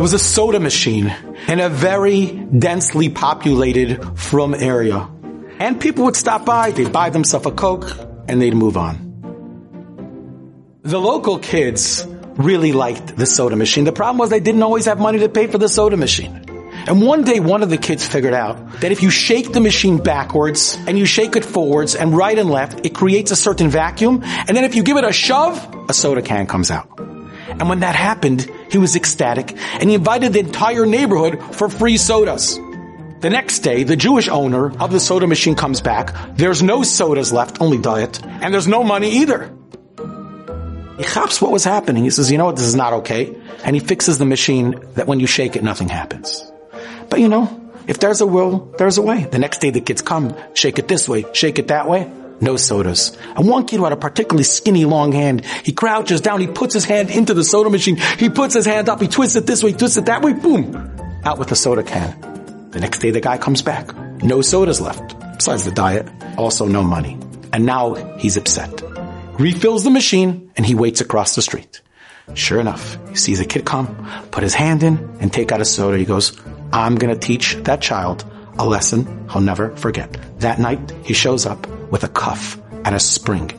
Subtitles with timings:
[0.00, 1.14] There was a soda machine
[1.46, 5.06] in a very densely populated from area.
[5.58, 7.94] And people would stop by, they'd buy themselves a Coke,
[8.26, 8.96] and they'd move on.
[10.80, 13.84] The local kids really liked the soda machine.
[13.84, 16.46] The problem was they didn't always have money to pay for the soda machine.
[16.86, 19.98] And one day one of the kids figured out that if you shake the machine
[19.98, 24.22] backwards and you shake it forwards and right and left, it creates a certain vacuum.
[24.24, 27.09] And then if you give it a shove, a soda can comes out.
[27.60, 31.98] And when that happened, he was ecstatic and he invited the entire neighborhood for free
[31.98, 32.56] sodas.
[33.20, 36.14] The next day, the Jewish owner of the soda machine comes back.
[36.36, 38.24] There's no sodas left, only diet.
[38.24, 39.54] And there's no money either.
[40.96, 42.04] He chops what was happening.
[42.04, 43.36] He says, you know what, this is not okay.
[43.62, 46.50] And he fixes the machine that when you shake it, nothing happens.
[47.10, 49.24] But you know, if there's a will, there's a way.
[49.24, 52.10] The next day the kids come, shake it this way, shake it that way.
[52.40, 53.16] No sodas.
[53.36, 56.74] And one kid who had a particularly skinny long hand, he crouches down, he puts
[56.74, 59.62] his hand into the soda machine, he puts his hand up, he twists it this
[59.62, 60.74] way, twists it that way, boom!
[61.24, 62.70] Out with the soda can.
[62.70, 63.94] The next day the guy comes back.
[64.22, 65.18] No sodas left.
[65.36, 66.08] Besides the diet.
[66.38, 67.18] Also no money.
[67.52, 68.82] And now he's upset
[69.40, 71.80] refills the machine, and he waits across the street.
[72.34, 75.64] Sure enough, he sees a kid come, put his hand in, and take out a
[75.64, 75.96] soda.
[75.96, 76.38] He goes,
[76.72, 78.24] I'm gonna teach that child
[78.58, 80.16] a lesson he'll never forget.
[80.40, 83.50] That night, he shows up with a cuff and a spring.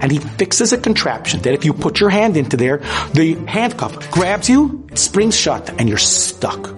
[0.00, 2.78] And he fixes a contraption that if you put your hand into there,
[3.12, 6.74] the handcuff grabs you, it springs shut, and you're stuck.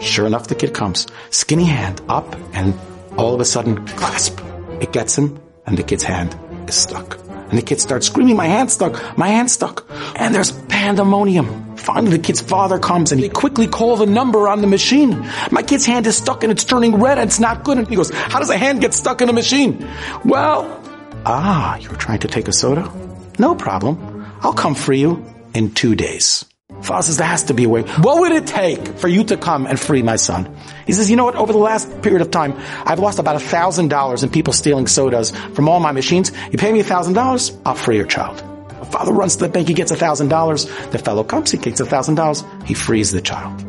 [0.00, 2.78] Sure enough, the kid comes, skinny hand up, and
[3.16, 4.40] all of a sudden, clasp.
[4.80, 6.36] It gets him, and the kid's hand
[6.68, 7.18] is stuck.
[7.28, 9.86] And the kid starts screaming, my hand's stuck, my hand's stuck.
[10.16, 11.69] And there's pandemonium.
[11.80, 15.26] Finally, the kid's father comes and he quickly calls the number on the machine.
[15.50, 17.78] My kid's hand is stuck and it's turning red and it's not good.
[17.78, 19.88] And he goes, how does a hand get stuck in a machine?
[20.24, 20.82] Well,
[21.24, 22.92] ah, you were trying to take a soda?
[23.38, 24.26] No problem.
[24.42, 26.44] I'll come for you in two days.
[26.82, 27.82] Father says, there has to be a way.
[27.82, 30.54] What would it take for you to come and free my son?
[30.86, 31.36] He says, you know what?
[31.36, 34.86] Over the last period of time, I've lost about a thousand dollars in people stealing
[34.86, 36.32] sodas from all my machines.
[36.50, 38.49] You pay me a thousand dollars, I'll free your child.
[38.90, 40.64] The father runs to the bank, he gets a thousand dollars.
[40.90, 43.64] The fellow comes, he takes a thousand dollars, he frees the child.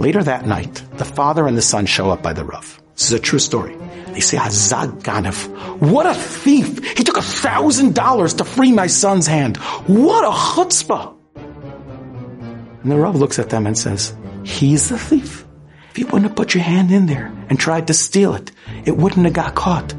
[0.00, 2.82] Later that night, the father and the son show up by the Rav.
[2.94, 3.76] This is a true story.
[4.08, 5.46] They say, Hazag Ganef.
[5.78, 6.96] What a thief!
[6.98, 9.58] He took a thousand dollars to free my son's hand.
[9.86, 11.14] What a chutzpah!
[11.36, 15.46] And the Rav looks at them and says, He's the thief.
[15.90, 18.50] If you wouldn't have put your hand in there and tried to steal it,
[18.84, 19.94] it wouldn't have got caught.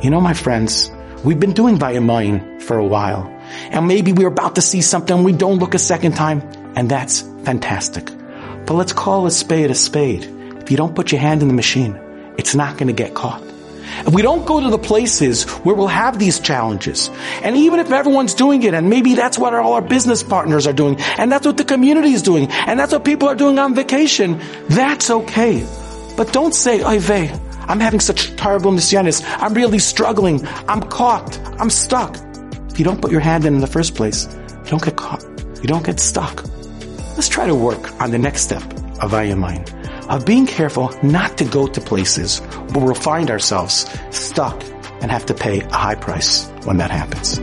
[0.00, 0.90] You know, my friends,
[1.24, 3.26] we've been doing Vayimaen for a while.
[3.70, 6.40] And maybe we're about to see something we don't look a second time,
[6.76, 8.10] and that's fantastic.
[8.66, 10.24] But let's call a spade a spade.
[10.58, 11.98] If you don't put your hand in the machine,
[12.38, 13.42] it's not going to get caught.
[14.06, 17.10] If we don't go to the places where we'll have these challenges,
[17.42, 20.72] and even if everyone's doing it, and maybe that's what all our business partners are
[20.72, 23.74] doing, and that's what the community is doing, and that's what people are doing on
[23.74, 25.66] vacation, that's okay.
[26.16, 26.98] But don't say, Oy
[27.70, 29.22] I'm having such terrible nisyanis.
[29.38, 30.44] I'm really struggling.
[30.66, 31.38] I'm caught.
[31.60, 32.16] I'm stuck.
[32.68, 34.26] If you don't put your hand in in the first place,
[34.64, 35.22] you don't get caught.
[35.62, 36.44] You don't get stuck.
[37.14, 38.64] Let's try to work on the next step
[39.00, 39.64] of Ayamayim
[40.08, 42.40] of being careful not to go to places
[42.72, 44.60] where we'll find ourselves stuck
[45.00, 47.38] and have to pay a high price when that happens.